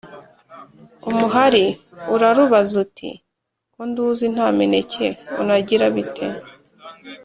[1.09, 1.65] Umuhari
[2.15, 3.09] urarubaza uti
[3.73, 5.07] «ko nduzi nta mineke
[5.41, 6.25] unagira bite?